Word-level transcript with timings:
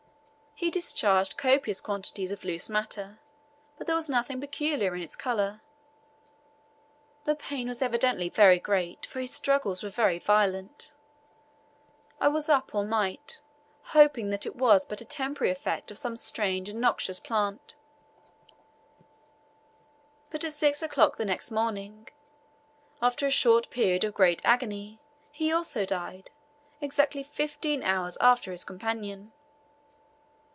He 0.53 0.69
discharged 0.69 1.37
copious 1.39 1.81
quantities 1.81 2.31
of 2.31 2.43
loose 2.45 2.69
matter, 2.69 3.17
but 3.79 3.87
there 3.87 3.95
was 3.95 4.07
nothing 4.07 4.39
peculiar 4.39 4.93
in 4.95 5.01
its 5.01 5.15
colour. 5.15 5.61
The 7.23 7.33
pain 7.33 7.67
was 7.67 7.81
evidently 7.81 8.29
very 8.29 8.59
great, 8.59 9.07
for 9.07 9.19
his 9.21 9.31
struggles 9.33 9.81
were 9.81 9.89
very 9.89 10.19
violent. 10.19 10.93
I 12.19 12.27
was 12.27 12.47
up 12.47 12.75
all 12.75 12.83
night, 12.83 13.41
hoping 13.85 14.29
that 14.29 14.45
it 14.45 14.55
was 14.55 14.85
but 14.85 15.01
a 15.01 15.05
temporary 15.05 15.49
effect 15.51 15.89
of 15.89 15.97
some 15.97 16.15
strange 16.15 16.69
and 16.69 16.79
noxious 16.79 17.19
plant; 17.19 17.73
but 20.29 20.43
at 20.45 20.53
6 20.53 20.83
o'clock 20.83 21.17
the 21.17 21.25
next 21.25 21.49
morning, 21.49 22.07
after 23.01 23.25
a 23.25 23.31
short 23.31 23.71
period 23.71 24.03
of 24.03 24.13
great 24.13 24.43
agony, 24.45 24.99
he 25.31 25.51
also 25.51 25.85
died; 25.87 26.29
exactly 26.81 27.23
fifteen 27.23 27.81
hours 27.81 28.15
after 28.21 28.51
his 28.51 28.63
companion. 28.63 29.31